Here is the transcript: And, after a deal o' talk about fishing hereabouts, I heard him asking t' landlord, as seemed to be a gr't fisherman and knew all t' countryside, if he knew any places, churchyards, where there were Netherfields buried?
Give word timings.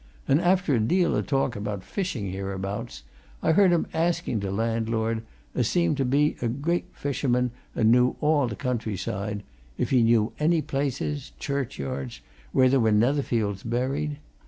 And, 0.27 0.41
after 0.41 0.73
a 0.73 0.79
deal 0.79 1.13
o' 1.13 1.21
talk 1.21 1.55
about 1.55 1.83
fishing 1.83 2.31
hereabouts, 2.31 3.03
I 3.43 3.51
heard 3.51 3.69
him 3.69 3.85
asking 3.93 4.39
t' 4.39 4.49
landlord, 4.49 5.21
as 5.53 5.67
seemed 5.67 5.95
to 5.97 6.05
be 6.05 6.37
a 6.41 6.47
gr't 6.47 6.85
fisherman 6.91 7.51
and 7.75 7.91
knew 7.91 8.15
all 8.19 8.49
t' 8.49 8.55
countryside, 8.55 9.43
if 9.77 9.91
he 9.91 10.01
knew 10.01 10.31
any 10.39 10.63
places, 10.63 11.33
churchyards, 11.37 12.21
where 12.51 12.67
there 12.67 12.79
were 12.79 12.91
Netherfields 12.91 13.61
buried? 13.63 14.17